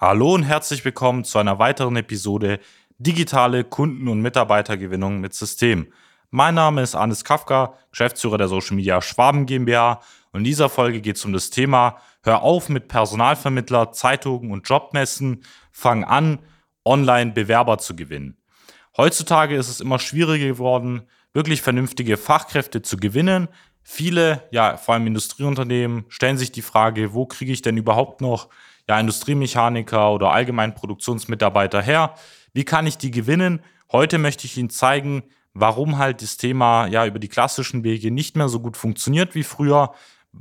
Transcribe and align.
Hallo 0.00 0.32
und 0.32 0.44
herzlich 0.44 0.84
willkommen 0.84 1.24
zu 1.24 1.38
einer 1.38 1.58
weiteren 1.58 1.96
Episode 1.96 2.60
Digitale 2.98 3.64
Kunden- 3.64 4.06
und 4.06 4.20
Mitarbeitergewinnung 4.20 5.18
mit 5.18 5.34
System. 5.34 5.88
Mein 6.30 6.54
Name 6.54 6.82
ist 6.82 6.94
Anis 6.94 7.24
Kafka, 7.24 7.74
Geschäftsführer 7.90 8.38
der 8.38 8.46
Social 8.46 8.76
Media 8.76 9.02
Schwaben 9.02 9.44
GmbH 9.44 10.00
und 10.30 10.42
in 10.42 10.44
dieser 10.44 10.68
Folge 10.68 11.00
geht 11.00 11.16
es 11.16 11.24
um 11.24 11.32
das 11.32 11.50
Thema 11.50 11.96
Hör 12.22 12.42
auf 12.42 12.68
mit 12.68 12.86
Personalvermittler, 12.86 13.90
Zeitungen 13.90 14.52
und 14.52 14.68
Jobmessen, 14.68 15.42
fang 15.72 16.04
an, 16.04 16.38
online 16.84 17.32
Bewerber 17.32 17.78
zu 17.78 17.96
gewinnen. 17.96 18.36
Heutzutage 18.96 19.56
ist 19.56 19.68
es 19.68 19.80
immer 19.80 19.98
schwieriger 19.98 20.46
geworden, 20.46 21.08
wirklich 21.32 21.60
vernünftige 21.60 22.16
Fachkräfte 22.16 22.82
zu 22.82 22.98
gewinnen. 22.98 23.48
Viele, 23.82 24.44
ja, 24.52 24.76
vor 24.76 24.94
allem 24.94 25.08
Industrieunternehmen, 25.08 26.04
stellen 26.08 26.38
sich 26.38 26.52
die 26.52 26.62
Frage, 26.62 27.14
wo 27.14 27.26
kriege 27.26 27.50
ich 27.50 27.62
denn 27.62 27.76
überhaupt 27.76 28.20
noch 28.20 28.48
ja, 28.88 28.98
Industriemechaniker 28.98 30.12
oder 30.12 30.32
allgemein 30.32 30.74
Produktionsmitarbeiter 30.74 31.82
her? 31.82 32.14
Wie 32.52 32.64
kann 32.64 32.86
ich 32.86 32.98
die 32.98 33.10
gewinnen? 33.10 33.60
Heute 33.92 34.18
möchte 34.18 34.46
ich 34.46 34.56
Ihnen 34.56 34.70
zeigen, 34.70 35.22
warum 35.54 35.98
halt 35.98 36.22
das 36.22 36.36
Thema 36.36 36.86
ja 36.86 37.06
über 37.06 37.18
die 37.18 37.28
klassischen 37.28 37.84
Wege 37.84 38.10
nicht 38.10 38.36
mehr 38.36 38.48
so 38.48 38.60
gut 38.60 38.76
funktioniert 38.76 39.34
wie 39.34 39.42
früher 39.42 39.92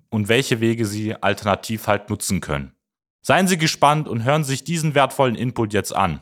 und 0.09 0.29
welche 0.29 0.59
Wege 0.59 0.85
Sie 0.85 1.15
alternativ 1.15 1.87
halt 1.87 2.09
nutzen 2.09 2.41
können. 2.41 2.73
Seien 3.21 3.47
Sie 3.47 3.57
gespannt 3.57 4.07
und 4.07 4.23
hören 4.23 4.43
sich 4.43 4.63
diesen 4.63 4.95
wertvollen 4.95 5.35
Input 5.35 5.73
jetzt 5.73 5.95
an. 5.95 6.21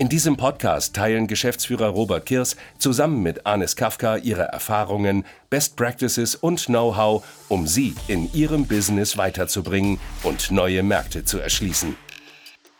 In 0.00 0.08
diesem 0.08 0.36
Podcast 0.36 0.94
teilen 0.94 1.26
Geschäftsführer 1.26 1.88
Robert 1.88 2.24
Kirs 2.24 2.56
zusammen 2.78 3.20
mit 3.20 3.46
Anis 3.46 3.74
Kafka 3.74 4.16
ihre 4.16 4.42
Erfahrungen, 4.42 5.24
Best 5.50 5.74
Practices 5.74 6.36
und 6.36 6.66
Know-how, 6.66 7.24
um 7.48 7.66
sie 7.66 7.96
in 8.06 8.32
ihrem 8.32 8.68
Business 8.68 9.16
weiterzubringen 9.16 9.98
und 10.22 10.52
neue 10.52 10.84
Märkte 10.84 11.24
zu 11.24 11.40
erschließen. 11.40 11.96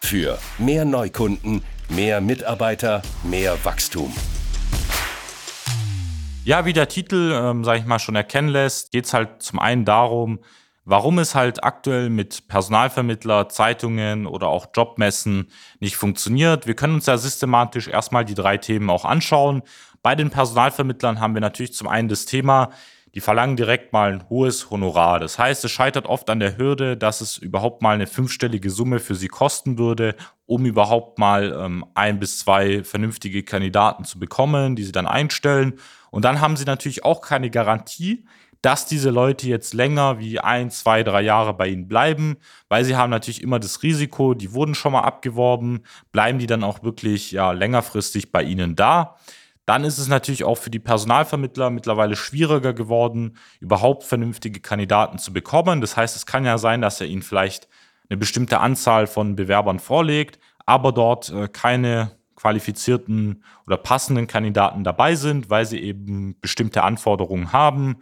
Für 0.01 0.39
mehr 0.59 0.85
Neukunden, 0.85 1.65
mehr 1.89 2.21
Mitarbeiter, 2.21 3.03
mehr 3.25 3.57
Wachstum. 3.65 4.13
Ja, 6.45 6.67
wie 6.67 6.73
der 6.73 6.87
Titel, 6.87 7.33
ähm, 7.35 7.65
sage 7.65 7.81
ich 7.81 7.85
mal, 7.85 7.99
schon 7.99 8.15
erkennen 8.15 8.49
lässt, 8.49 8.93
geht 8.93 9.07
es 9.07 9.13
halt 9.13 9.43
zum 9.43 9.59
einen 9.59 9.85
darum, 9.85 10.39
warum 10.89 11.19
es 11.19 11.35
halt 11.35 11.63
aktuell 11.65 12.09
mit 12.09 12.49
Personalvermittler, 12.49 13.51
Zeitungen 13.51 14.27
oder 14.27 14.49
auch 14.49 14.69
Jobmessen 14.75 15.49
nicht 15.81 15.97
funktioniert. 15.97 16.67
Wir 16.67 16.75
können 16.75 16.95
uns 16.95 17.05
ja 17.05 17.19
systematisch 17.19 17.89
erstmal 17.89 18.25
die 18.25 18.35
drei 18.35 18.57
Themen 18.57 18.89
auch 18.89 19.05
anschauen. 19.05 19.63
Bei 20.03 20.15
den 20.15 20.31
Personalvermittlern 20.31 21.21
haben 21.21 21.35
wir 21.35 21.43
natürlich 21.43 21.75
zum 21.75 21.89
einen 21.89 22.09
das 22.09 22.25
Thema, 22.25 22.71
die 23.15 23.21
verlangen 23.21 23.57
direkt 23.57 23.93
mal 23.93 24.13
ein 24.13 24.29
hohes 24.31 24.71
Honorar. 24.71 25.21
Das 25.21 25.39
heißt, 25.39 25.63
es 25.63 25.71
scheitert 25.71 26.07
oft 26.07 26.31
an 26.31 26.41
der 26.41 26.57
Hürde, 26.57 26.97
dass 26.97 27.21
es 27.21 27.37
überhaupt 27.37 27.83
mal 27.83 27.95
eine 27.95 28.07
fünfstellige 28.07 28.71
Summe 28.71 28.99
für 28.99 29.15
sie 29.15 29.29
kosten 29.29 29.77
würde, 29.77 30.15
um 30.47 30.65
überhaupt 30.65 31.19
mal 31.19 31.55
ähm, 31.61 31.85
ein 31.93 32.19
bis 32.19 32.39
zwei 32.39 32.83
vernünftige 32.83 33.43
Kandidaten 33.43 34.05
zu 34.05 34.19
bekommen, 34.19 34.75
die 34.75 34.85
sie 34.85 34.93
dann 34.93 35.07
einstellen. 35.07 35.75
Und 36.11 36.25
dann 36.25 36.41
haben 36.41 36.57
sie 36.57 36.65
natürlich 36.65 37.05
auch 37.05 37.21
keine 37.21 37.51
Garantie, 37.51 38.25
dass 38.63 38.87
diese 38.87 39.11
Leute 39.11 39.47
jetzt 39.47 39.73
länger 39.75 40.19
wie 40.19 40.41
ein, 40.41 40.71
zwei, 40.71 41.03
drei 41.03 41.23
Jahre 41.23 41.55
bei 41.55 41.69
ihnen 41.69 41.87
bleiben, 41.87 42.37
weil 42.69 42.85
sie 42.85 42.97
haben 42.97 43.11
natürlich 43.11 43.43
immer 43.43 43.61
das 43.61 43.83
Risiko, 43.83 44.35
die 44.35 44.53
wurden 44.53 44.75
schon 44.75 44.93
mal 44.93 45.03
abgeworben, 45.03 45.81
bleiben 46.11 46.39
die 46.39 46.47
dann 46.47 46.65
auch 46.65 46.83
wirklich 46.83 47.31
ja 47.31 47.53
längerfristig 47.53 48.33
bei 48.33 48.43
ihnen 48.43 48.75
da. 48.75 49.17
Dann 49.65 49.85
ist 49.85 49.99
es 49.99 50.09
natürlich 50.09 50.45
auch 50.45 50.57
für 50.57 50.71
die 50.71 50.79
Personalvermittler 50.79 51.71
mittlerweile 51.71 52.17
schwieriger 52.17 52.73
geworden, 52.73 53.37
überhaupt 53.61 54.03
vernünftige 54.03 54.61
Kandidaten 54.61 55.19
zu 55.19 55.33
bekommen. 55.33 55.83
Das 55.83 55.97
heißt, 55.97 56.17
es 56.17 56.25
kann 56.25 56.47
ja 56.47 56.57
sein, 56.57 56.81
dass 56.81 57.01
er 57.01 57.07
ihnen 57.07 57.23
vielleicht 57.23 57.69
eine 58.09 58.17
bestimmte 58.17 58.61
Anzahl 58.61 59.07
von 59.07 59.37
Bewerbern 59.37 59.79
vorlegt, 59.79 60.39
aber 60.65 60.93
dort 60.93 61.31
äh, 61.31 61.49
keine 61.49 62.13
qualifizierten 62.35 63.43
oder 63.67 63.77
passenden 63.77 64.27
Kandidaten 64.27 64.85
dabei 64.85 65.17
sind, 65.17 65.51
weil 65.51 65.67
sie 65.67 65.81
eben 65.81 66.37
bestimmte 66.41 66.83
Anforderungen 66.83 67.53
haben, 67.53 67.97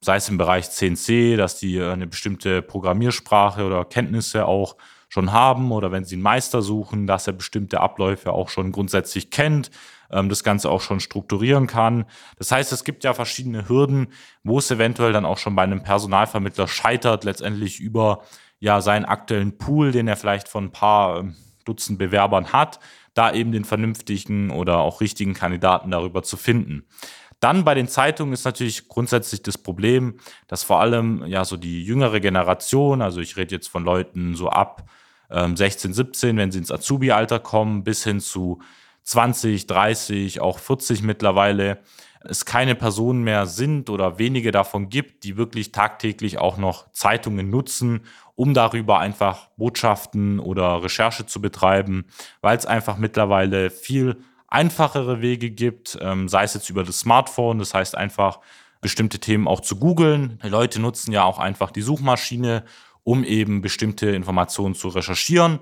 sei 0.00 0.16
es 0.16 0.28
im 0.28 0.38
Bereich 0.38 0.70
CNC, 0.70 1.36
dass 1.36 1.58
die 1.58 1.80
eine 1.80 2.06
bestimmte 2.06 2.62
Programmiersprache 2.62 3.64
oder 3.64 3.84
Kenntnisse 3.84 4.46
auch 4.46 4.76
schon 5.08 5.32
haben 5.32 5.72
oder 5.72 5.90
wenn 5.90 6.04
sie 6.04 6.16
einen 6.16 6.22
Meister 6.22 6.62
suchen, 6.62 7.06
dass 7.06 7.26
er 7.26 7.32
bestimmte 7.32 7.80
Abläufe 7.80 8.32
auch 8.32 8.50
schon 8.50 8.72
grundsätzlich 8.72 9.30
kennt, 9.30 9.70
ähm, 10.10 10.28
das 10.28 10.44
Ganze 10.44 10.70
auch 10.70 10.80
schon 10.80 11.00
strukturieren 11.00 11.66
kann. 11.66 12.04
Das 12.36 12.52
heißt, 12.52 12.72
es 12.72 12.84
gibt 12.84 13.04
ja 13.04 13.14
verschiedene 13.14 13.68
Hürden, 13.68 14.08
wo 14.44 14.58
es 14.58 14.70
eventuell 14.70 15.12
dann 15.12 15.24
auch 15.24 15.38
schon 15.38 15.56
bei 15.56 15.62
einem 15.62 15.82
Personalvermittler 15.82 16.68
scheitert, 16.68 17.24
letztendlich 17.24 17.80
über 17.80 18.22
ja 18.60 18.80
seinen 18.80 19.04
aktuellen 19.04 19.56
Pool, 19.56 19.92
den 19.92 20.08
er 20.08 20.16
vielleicht 20.16 20.48
von 20.48 20.64
ein 20.64 20.72
paar 20.72 21.20
ähm, 21.20 21.36
Dutzend 21.64 21.98
Bewerbern 21.98 22.52
hat, 22.52 22.80
da 23.14 23.32
eben 23.32 23.52
den 23.52 23.64
vernünftigen 23.64 24.50
oder 24.50 24.78
auch 24.78 25.00
richtigen 25.00 25.34
Kandidaten 25.34 25.90
darüber 25.90 26.22
zu 26.22 26.36
finden. 26.36 26.86
Dann 27.40 27.64
bei 27.64 27.74
den 27.74 27.88
Zeitungen 27.88 28.32
ist 28.32 28.44
natürlich 28.44 28.88
grundsätzlich 28.88 29.42
das 29.42 29.58
Problem, 29.58 30.18
dass 30.48 30.64
vor 30.64 30.80
allem 30.80 31.24
ja 31.26 31.44
so 31.44 31.56
die 31.56 31.84
jüngere 31.84 32.20
Generation, 32.20 33.00
also 33.00 33.20
ich 33.20 33.36
rede 33.36 33.54
jetzt 33.54 33.68
von 33.68 33.84
Leuten 33.84 34.34
so 34.34 34.48
ab 34.48 34.88
ähm, 35.30 35.56
16, 35.56 35.92
17, 35.92 36.36
wenn 36.36 36.50
sie 36.50 36.58
ins 36.58 36.72
Azubi-Alter 36.72 37.38
kommen, 37.38 37.84
bis 37.84 38.04
hin 38.04 38.20
zu 38.20 38.60
20, 39.04 39.66
30, 39.66 40.40
auch 40.40 40.58
40 40.58 41.02
mittlerweile, 41.02 41.78
es 42.24 42.44
keine 42.44 42.74
Personen 42.74 43.22
mehr 43.22 43.46
sind 43.46 43.90
oder 43.90 44.18
wenige 44.18 44.50
davon 44.50 44.88
gibt, 44.88 45.24
die 45.24 45.36
wirklich 45.36 45.72
tagtäglich 45.72 46.38
auch 46.38 46.56
noch 46.56 46.90
Zeitungen 46.92 47.48
nutzen, 47.48 48.00
um 48.34 48.54
darüber 48.54 48.98
einfach 48.98 49.48
Botschaften 49.56 50.40
oder 50.40 50.82
Recherche 50.82 51.26
zu 51.26 51.40
betreiben, 51.40 52.06
weil 52.40 52.56
es 52.56 52.66
einfach 52.66 52.98
mittlerweile 52.98 53.70
viel 53.70 54.16
einfachere 54.48 55.20
Wege 55.20 55.50
gibt, 55.50 55.98
ähm, 56.00 56.28
sei 56.28 56.44
es 56.44 56.54
jetzt 56.54 56.70
über 56.70 56.82
das 56.82 57.00
Smartphone, 57.00 57.58
das 57.58 57.74
heißt 57.74 57.96
einfach 57.96 58.40
bestimmte 58.80 59.18
Themen 59.18 59.46
auch 59.46 59.60
zu 59.60 59.76
googeln. 59.76 60.38
Leute 60.42 60.80
nutzen 60.80 61.12
ja 61.12 61.24
auch 61.24 61.38
einfach 61.38 61.70
die 61.70 61.82
Suchmaschine, 61.82 62.64
um 63.04 63.24
eben 63.24 63.60
bestimmte 63.60 64.10
Informationen 64.10 64.74
zu 64.74 64.88
recherchieren. 64.88 65.60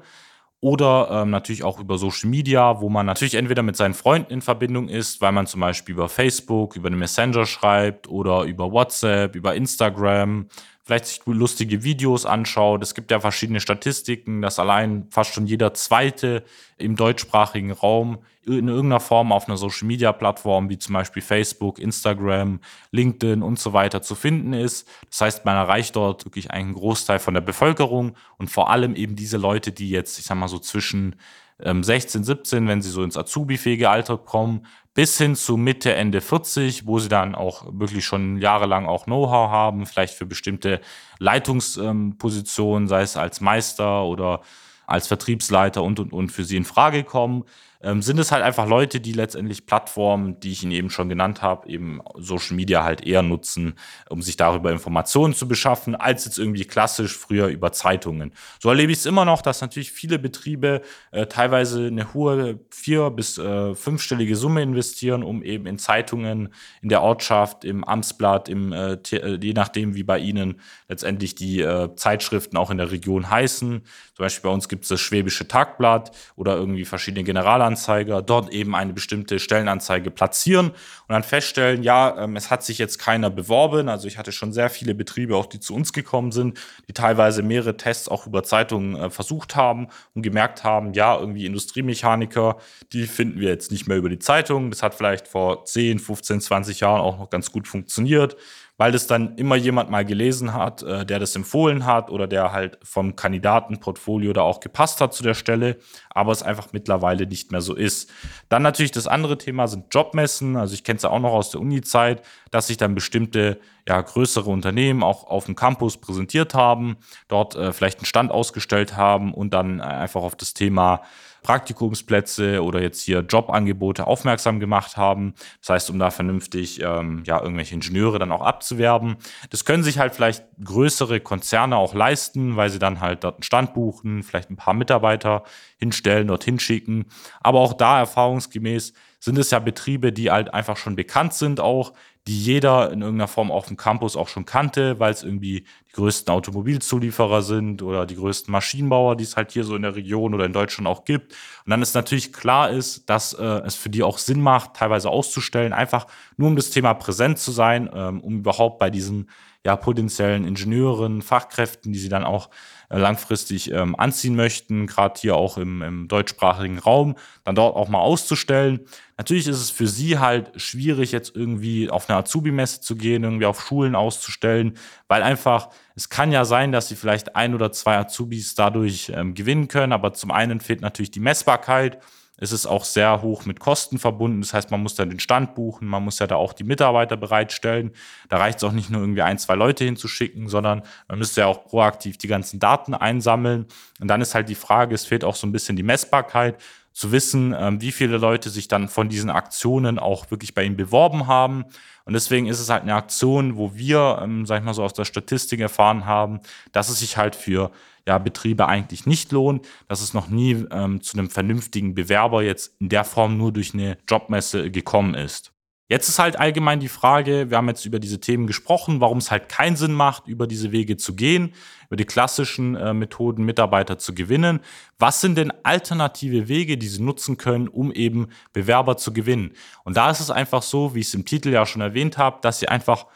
Oder 0.60 1.08
ähm, 1.10 1.30
natürlich 1.30 1.64
auch 1.64 1.78
über 1.78 1.98
Social 1.98 2.30
Media, 2.30 2.80
wo 2.80 2.88
man 2.88 3.06
natürlich 3.06 3.34
entweder 3.34 3.62
mit 3.62 3.76
seinen 3.76 3.94
Freunden 3.94 4.32
in 4.32 4.40
Verbindung 4.40 4.88
ist, 4.88 5.20
weil 5.20 5.32
man 5.32 5.46
zum 5.46 5.60
Beispiel 5.60 5.94
über 5.94 6.08
Facebook, 6.08 6.76
über 6.76 6.88
den 6.88 6.98
Messenger 6.98 7.44
schreibt 7.44 8.08
oder 8.08 8.44
über 8.44 8.72
WhatsApp, 8.72 9.36
über 9.36 9.54
Instagram, 9.54 10.48
vielleicht 10.86 11.06
sich 11.06 11.20
lustige 11.26 11.82
Videos 11.82 12.26
anschaut. 12.26 12.80
Es 12.80 12.94
gibt 12.94 13.10
ja 13.10 13.18
verschiedene 13.18 13.60
Statistiken, 13.60 14.40
dass 14.40 14.60
allein 14.60 15.08
fast 15.10 15.34
schon 15.34 15.48
jeder 15.48 15.74
zweite 15.74 16.44
im 16.78 16.94
deutschsprachigen 16.94 17.72
Raum 17.72 18.18
in 18.46 18.68
irgendeiner 18.68 19.00
Form 19.00 19.32
auf 19.32 19.48
einer 19.48 19.56
Social 19.56 19.88
Media 19.88 20.12
Plattform 20.12 20.70
wie 20.70 20.78
zum 20.78 20.92
Beispiel 20.92 21.22
Facebook, 21.22 21.80
Instagram, 21.80 22.60
LinkedIn 22.92 23.42
und 23.42 23.58
so 23.58 23.72
weiter 23.72 24.00
zu 24.00 24.14
finden 24.14 24.52
ist. 24.52 24.88
Das 25.10 25.22
heißt, 25.22 25.44
man 25.44 25.56
erreicht 25.56 25.96
dort 25.96 26.24
wirklich 26.24 26.52
einen 26.52 26.74
Großteil 26.74 27.18
von 27.18 27.34
der 27.34 27.40
Bevölkerung 27.40 28.14
und 28.38 28.48
vor 28.48 28.70
allem 28.70 28.94
eben 28.94 29.16
diese 29.16 29.38
Leute, 29.38 29.72
die 29.72 29.90
jetzt, 29.90 30.20
ich 30.20 30.24
sag 30.26 30.36
mal 30.36 30.46
so 30.46 30.60
zwischen 30.60 31.16
16, 31.58 32.22
17, 32.24 32.68
wenn 32.68 32.82
sie 32.82 32.90
so 32.90 33.02
ins 33.02 33.16
Azubi-fähige 33.16 33.88
Alter 33.88 34.18
kommen, 34.18 34.66
bis 34.92 35.18
hin 35.18 35.34
zu 35.34 35.56
Mitte, 35.56 35.94
Ende 35.94 36.20
40, 36.20 36.86
wo 36.86 36.98
sie 36.98 37.08
dann 37.08 37.34
auch 37.34 37.64
wirklich 37.70 38.04
schon 38.04 38.38
jahrelang 38.38 38.86
auch 38.86 39.04
Know-how 39.04 39.50
haben, 39.50 39.86
vielleicht 39.86 40.14
für 40.14 40.26
bestimmte 40.26 40.80
Leitungspositionen, 41.18 42.88
sei 42.88 43.02
es 43.02 43.16
als 43.16 43.40
Meister 43.40 44.04
oder 44.04 44.40
als 44.86 45.06
Vertriebsleiter 45.06 45.82
und, 45.82 45.98
und, 45.98 46.12
und 46.12 46.30
für 46.30 46.44
sie 46.44 46.56
in 46.56 46.64
Frage 46.64 47.04
kommen 47.04 47.44
ähm, 47.82 48.02
sind 48.02 48.18
es 48.18 48.32
halt 48.32 48.42
einfach 48.42 48.66
Leute, 48.66 49.00
die 49.00 49.12
letztendlich 49.12 49.66
Plattformen, 49.66 50.40
die 50.40 50.52
ich 50.52 50.62
Ihnen 50.62 50.72
eben 50.72 50.90
schon 50.90 51.08
genannt 51.08 51.42
habe, 51.42 51.68
eben 51.68 52.00
Social 52.16 52.56
Media 52.56 52.84
halt 52.84 53.06
eher 53.06 53.22
nutzen, 53.22 53.74
um 54.08 54.22
sich 54.22 54.36
darüber 54.36 54.72
Informationen 54.72 55.34
zu 55.34 55.46
beschaffen, 55.46 55.94
als 55.94 56.24
jetzt 56.24 56.38
irgendwie 56.38 56.64
klassisch 56.64 57.16
früher 57.16 57.48
über 57.48 57.72
Zeitungen. 57.72 58.32
So 58.60 58.68
erlebe 58.68 58.92
ich 58.92 58.98
es 58.98 59.06
immer 59.06 59.24
noch, 59.24 59.42
dass 59.42 59.60
natürlich 59.60 59.92
viele 59.92 60.18
Betriebe 60.18 60.82
äh, 61.10 61.26
teilweise 61.26 61.86
eine 61.86 62.14
hohe 62.14 62.60
vier- 62.70 63.10
bis 63.10 63.38
äh, 63.38 63.74
fünfstellige 63.74 64.36
Summe 64.36 64.62
investieren, 64.62 65.22
um 65.22 65.42
eben 65.42 65.66
in 65.66 65.78
Zeitungen 65.78 66.52
in 66.82 66.88
der 66.88 67.02
Ortschaft, 67.02 67.64
im 67.64 67.84
Amtsblatt, 67.84 68.48
im, 68.48 68.72
äh, 68.72 68.94
äh 68.94 69.38
je 69.40 69.52
nachdem, 69.52 69.94
wie 69.94 70.02
bei 70.02 70.18
Ihnen 70.18 70.60
letztendlich 70.88 71.34
die 71.34 71.60
äh, 71.60 71.94
Zeitschriften 71.96 72.56
auch 72.56 72.70
in 72.70 72.78
der 72.78 72.90
Region 72.90 73.30
heißen. 73.30 73.82
Zum 74.14 74.24
Beispiel 74.24 74.48
bei 74.48 74.54
uns 74.54 74.68
gibt 74.68 74.84
es 74.84 74.88
das 74.88 75.00
Schwäbische 75.00 75.46
Tagblatt 75.46 76.10
oder 76.36 76.56
irgendwie 76.56 76.84
verschiedene 76.84 77.24
Generalanzeigen 77.24 77.65
Stellenanzeiger 77.66 78.22
dort 78.22 78.52
eben 78.52 78.74
eine 78.74 78.92
bestimmte 78.92 79.38
Stellenanzeige 79.38 80.10
platzieren 80.10 80.68
und 80.68 80.74
dann 81.08 81.22
feststellen, 81.22 81.82
ja, 81.82 82.24
ähm, 82.24 82.36
es 82.36 82.50
hat 82.50 82.62
sich 82.62 82.78
jetzt 82.78 82.98
keiner 82.98 83.30
beworben. 83.30 83.88
Also 83.88 84.06
ich 84.06 84.18
hatte 84.18 84.32
schon 84.32 84.52
sehr 84.52 84.70
viele 84.70 84.94
Betriebe, 84.94 85.36
auch 85.36 85.46
die 85.46 85.60
zu 85.60 85.74
uns 85.74 85.92
gekommen 85.92 86.32
sind, 86.32 86.58
die 86.88 86.92
teilweise 86.92 87.42
mehrere 87.42 87.76
Tests 87.76 88.08
auch 88.08 88.26
über 88.26 88.42
Zeitungen 88.42 88.96
äh, 88.96 89.10
versucht 89.10 89.56
haben 89.56 89.88
und 90.14 90.22
gemerkt 90.22 90.64
haben, 90.64 90.92
ja, 90.92 91.18
irgendwie 91.18 91.46
Industriemechaniker, 91.46 92.56
die 92.92 93.06
finden 93.06 93.40
wir 93.40 93.48
jetzt 93.48 93.72
nicht 93.72 93.88
mehr 93.88 93.96
über 93.96 94.08
die 94.08 94.18
Zeitung. 94.18 94.70
Das 94.70 94.82
hat 94.82 94.94
vielleicht 94.94 95.28
vor 95.28 95.64
10, 95.64 95.98
15, 95.98 96.40
20 96.40 96.80
Jahren 96.80 97.00
auch 97.00 97.18
noch 97.18 97.30
ganz 97.30 97.50
gut 97.50 97.66
funktioniert 97.66 98.36
weil 98.78 98.92
das 98.92 99.06
dann 99.06 99.36
immer 99.36 99.56
jemand 99.56 99.90
mal 99.90 100.04
gelesen 100.04 100.52
hat, 100.52 100.82
äh, 100.82 101.06
der 101.06 101.18
das 101.18 101.34
empfohlen 101.34 101.86
hat 101.86 102.10
oder 102.10 102.26
der 102.26 102.52
halt 102.52 102.78
vom 102.82 103.16
Kandidatenportfolio 103.16 104.32
da 104.32 104.42
auch 104.42 104.60
gepasst 104.60 105.00
hat 105.00 105.14
zu 105.14 105.22
der 105.22 105.34
Stelle, 105.34 105.76
aber 106.10 106.32
es 106.32 106.42
einfach 106.42 106.68
mittlerweile 106.72 107.26
nicht 107.26 107.52
mehr 107.52 107.60
so 107.62 107.74
ist. 107.74 108.10
Dann 108.48 108.62
natürlich 108.62 108.92
das 108.92 109.06
andere 109.06 109.38
Thema 109.38 109.66
sind 109.66 109.86
Jobmessen. 109.94 110.56
Also 110.56 110.74
ich 110.74 110.84
kenne 110.84 110.98
es 110.98 111.02
ja 111.04 111.10
auch 111.10 111.20
noch 111.20 111.32
aus 111.32 111.50
der 111.50 111.60
Uni-Zeit, 111.60 112.22
dass 112.50 112.66
sich 112.66 112.76
dann 112.76 112.94
bestimmte 112.94 113.58
ja, 113.88 114.00
größere 114.00 114.50
Unternehmen 114.50 115.02
auch 115.02 115.24
auf 115.24 115.46
dem 115.46 115.54
Campus 115.54 115.96
präsentiert 115.96 116.54
haben, 116.54 116.96
dort 117.28 117.54
äh, 117.54 117.72
vielleicht 117.72 117.98
einen 117.98 118.06
Stand 118.06 118.30
ausgestellt 118.30 118.96
haben 118.96 119.32
und 119.32 119.54
dann 119.54 119.80
einfach 119.80 120.22
auf 120.22 120.36
das 120.36 120.54
Thema 120.54 121.02
Praktikumsplätze 121.46 122.60
oder 122.60 122.82
jetzt 122.82 123.02
hier 123.02 123.20
Jobangebote 123.20 124.08
aufmerksam 124.08 124.58
gemacht 124.58 124.96
haben. 124.96 125.34
Das 125.60 125.70
heißt, 125.70 125.90
um 125.90 125.98
da 126.00 126.10
vernünftig 126.10 126.82
ähm, 126.82 127.22
ja, 127.24 127.40
irgendwelche 127.40 127.76
Ingenieure 127.76 128.18
dann 128.18 128.32
auch 128.32 128.40
abzuwerben. 128.40 129.16
Das 129.50 129.64
können 129.64 129.84
sich 129.84 130.00
halt 130.00 130.16
vielleicht 130.16 130.44
größere 130.64 131.20
Konzerne 131.20 131.76
auch 131.76 131.94
leisten, 131.94 132.56
weil 132.56 132.70
sie 132.70 132.80
dann 132.80 133.00
halt 133.00 133.22
dort 133.22 133.36
einen 133.36 133.42
Stand 133.44 133.74
buchen, 133.74 134.24
vielleicht 134.24 134.50
ein 134.50 134.56
paar 134.56 134.74
Mitarbeiter 134.74 135.44
hinstellen, 135.78 136.26
dorthin 136.26 136.58
schicken. 136.58 137.06
Aber 137.40 137.60
auch 137.60 137.74
da 137.74 138.00
erfahrungsgemäß 138.00 138.92
sind 139.20 139.38
es 139.38 139.52
ja 139.52 139.60
Betriebe, 139.60 140.12
die 140.12 140.32
halt 140.32 140.52
einfach 140.52 140.76
schon 140.76 140.96
bekannt 140.96 141.32
sind 141.32 141.60
auch, 141.60 141.92
die 142.26 142.38
jeder 142.38 142.90
in 142.90 143.02
irgendeiner 143.02 143.28
Form 143.28 143.52
auf 143.52 143.66
dem 143.66 143.76
Campus 143.76 144.16
auch 144.16 144.26
schon 144.28 144.44
kannte, 144.44 144.98
weil 144.98 145.12
es 145.12 145.22
irgendwie 145.22 145.64
die 145.88 145.92
größten 145.92 146.32
Automobilzulieferer 146.32 147.42
sind 147.42 147.82
oder 147.82 148.04
die 148.04 148.16
größten 148.16 148.50
Maschinenbauer, 148.50 149.16
die 149.16 149.22
es 149.22 149.36
halt 149.36 149.52
hier 149.52 149.62
so 149.62 149.76
in 149.76 149.82
der 149.82 149.94
Region 149.94 150.34
oder 150.34 150.44
in 150.44 150.52
Deutschland 150.52 150.88
auch 150.88 151.04
gibt. 151.04 151.32
Und 151.64 151.70
dann 151.70 151.82
ist 151.82 151.94
natürlich 151.94 152.32
klar 152.32 152.70
ist, 152.70 153.08
dass 153.08 153.32
äh, 153.34 153.44
es 153.44 153.76
für 153.76 153.90
die 153.90 154.02
auch 154.02 154.18
Sinn 154.18 154.40
macht, 154.40 154.74
teilweise 154.74 155.08
auszustellen, 155.08 155.72
einfach 155.72 156.08
nur 156.36 156.48
um 156.48 156.56
das 156.56 156.70
Thema 156.70 156.94
präsent 156.94 157.38
zu 157.38 157.52
sein, 157.52 157.88
ähm, 157.94 158.20
um 158.20 158.38
überhaupt 158.38 158.80
bei 158.80 158.90
diesen 158.90 159.28
ja 159.64 159.76
potenziellen 159.76 160.46
Ingenieuren, 160.46 161.22
Fachkräften, 161.22 161.92
die 161.92 161.98
sie 161.98 162.08
dann 162.08 162.24
auch 162.24 162.50
äh, 162.88 162.98
langfristig 162.98 163.72
ähm, 163.72 163.96
anziehen 163.96 164.36
möchten, 164.36 164.86
gerade 164.86 165.20
hier 165.20 165.34
auch 165.34 165.58
im, 165.58 165.82
im 165.82 166.06
deutschsprachigen 166.06 166.78
Raum, 166.78 167.16
dann 167.42 167.56
dort 167.56 167.74
auch 167.74 167.88
mal 167.88 167.98
auszustellen. 167.98 168.80
Natürlich 169.18 169.48
ist 169.48 169.60
es 169.60 169.70
für 169.70 169.88
sie 169.88 170.20
halt 170.20 170.52
schwierig, 170.60 171.10
jetzt 171.10 171.34
irgendwie 171.34 171.90
auf 171.90 172.08
eine 172.16 172.24
Azubi-Messe 172.24 172.80
zu 172.80 172.96
gehen, 172.96 173.24
irgendwie 173.24 173.46
auf 173.46 173.60
Schulen 173.60 173.94
auszustellen, 173.94 174.76
weil 175.08 175.22
einfach, 175.22 175.68
es 175.94 176.08
kann 176.08 176.32
ja 176.32 176.44
sein, 176.44 176.72
dass 176.72 176.88
sie 176.88 176.96
vielleicht 176.96 177.36
ein 177.36 177.54
oder 177.54 177.72
zwei 177.72 177.96
Azubis 177.96 178.54
dadurch 178.54 179.12
ähm, 179.14 179.34
gewinnen 179.34 179.68
können, 179.68 179.92
aber 179.92 180.12
zum 180.12 180.30
einen 180.30 180.60
fehlt 180.60 180.80
natürlich 180.80 181.10
die 181.10 181.20
Messbarkeit 181.20 181.98
es 182.38 182.52
ist 182.52 182.66
auch 182.66 182.84
sehr 182.84 183.22
hoch 183.22 183.46
mit 183.46 183.60
Kosten 183.60 183.98
verbunden. 183.98 184.42
Das 184.42 184.52
heißt, 184.52 184.70
man 184.70 184.82
muss 184.82 184.94
dann 184.94 185.08
den 185.08 185.20
Stand 185.20 185.54
buchen, 185.54 185.88
man 185.88 186.04
muss 186.04 186.18
ja 186.18 186.26
da 186.26 186.36
auch 186.36 186.52
die 186.52 186.64
Mitarbeiter 186.64 187.16
bereitstellen. 187.16 187.92
Da 188.28 188.36
reicht 188.36 188.58
es 188.58 188.64
auch 188.64 188.72
nicht 188.72 188.90
nur 188.90 189.00
irgendwie 189.00 189.22
ein, 189.22 189.38
zwei 189.38 189.54
Leute 189.54 189.84
hinzuschicken, 189.84 190.48
sondern 190.48 190.82
man 191.08 191.18
müsste 191.18 191.42
ja 191.42 191.46
auch 191.46 191.64
proaktiv 191.64 192.18
die 192.18 192.28
ganzen 192.28 192.60
Daten 192.60 192.94
einsammeln. 192.94 193.66
Und 194.00 194.08
dann 194.08 194.20
ist 194.20 194.34
halt 194.34 194.48
die 194.48 194.54
Frage, 194.54 194.94
es 194.94 195.06
fehlt 195.06 195.24
auch 195.24 195.34
so 195.34 195.46
ein 195.46 195.52
bisschen 195.52 195.76
die 195.76 195.82
Messbarkeit, 195.82 196.60
zu 196.96 197.12
wissen, 197.12 197.54
ähm, 197.56 197.82
wie 197.82 197.92
viele 197.92 198.16
Leute 198.16 198.48
sich 198.48 198.68
dann 198.68 198.88
von 198.88 199.10
diesen 199.10 199.28
Aktionen 199.28 199.98
auch 199.98 200.30
wirklich 200.30 200.54
bei 200.54 200.64
ihnen 200.64 200.78
beworben 200.78 201.26
haben. 201.26 201.66
Und 202.06 202.14
deswegen 202.14 202.46
ist 202.46 202.58
es 202.58 202.70
halt 202.70 202.84
eine 202.84 202.94
Aktion, 202.94 203.58
wo 203.58 203.74
wir, 203.74 204.18
ähm, 204.22 204.46
sag 204.46 204.60
ich 204.60 204.64
mal 204.64 204.72
so 204.72 204.82
aus 204.82 204.94
der 204.94 205.04
Statistik 205.04 205.60
erfahren 205.60 206.06
haben, 206.06 206.40
dass 206.72 206.88
es 206.88 207.00
sich 207.00 207.18
halt 207.18 207.36
für 207.36 207.70
ja, 208.06 208.16
Betriebe 208.16 208.66
eigentlich 208.66 209.04
nicht 209.04 209.30
lohnt, 209.30 209.66
dass 209.88 210.00
es 210.00 210.14
noch 210.14 210.28
nie 210.28 210.64
ähm, 210.70 211.02
zu 211.02 211.18
einem 211.18 211.28
vernünftigen 211.28 211.94
Bewerber 211.94 212.42
jetzt 212.42 212.74
in 212.80 212.88
der 212.88 213.04
Form 213.04 213.36
nur 213.36 213.52
durch 213.52 213.74
eine 213.74 213.98
Jobmesse 214.08 214.70
gekommen 214.70 215.12
ist. 215.12 215.52
Jetzt 215.88 216.08
ist 216.08 216.18
halt 216.18 216.36
allgemein 216.36 216.80
die 216.80 216.88
Frage, 216.88 217.48
wir 217.48 217.56
haben 217.56 217.68
jetzt 217.68 217.84
über 217.84 218.00
diese 218.00 218.18
Themen 218.18 218.48
gesprochen, 218.48 219.00
warum 219.00 219.18
es 219.18 219.30
halt 219.30 219.48
keinen 219.48 219.76
Sinn 219.76 219.92
macht, 219.92 220.26
über 220.26 220.48
diese 220.48 220.72
Wege 220.72 220.96
zu 220.96 221.14
gehen, 221.14 221.54
über 221.86 221.96
die 221.96 222.04
klassischen 222.04 222.74
äh, 222.74 222.92
Methoden 222.92 223.44
Mitarbeiter 223.44 223.96
zu 223.96 224.12
gewinnen. 224.12 224.58
Was 224.98 225.20
sind 225.20 225.38
denn 225.38 225.52
alternative 225.62 226.48
Wege, 226.48 226.76
die 226.76 226.88
Sie 226.88 227.00
nutzen 227.00 227.36
können, 227.36 227.68
um 227.68 227.92
eben 227.92 228.28
Bewerber 228.52 228.96
zu 228.96 229.12
gewinnen? 229.12 229.52
Und 229.84 229.96
da 229.96 230.10
ist 230.10 230.18
es 230.18 230.30
einfach 230.30 230.62
so, 230.62 230.96
wie 230.96 231.00
ich 231.00 231.06
es 231.06 231.14
im 231.14 231.24
Titel 231.24 231.50
ja 231.50 231.64
schon 231.66 231.82
erwähnt 231.82 232.18
habe, 232.18 232.38
dass 232.42 232.58
Sie 232.58 232.66
einfach 232.66 233.06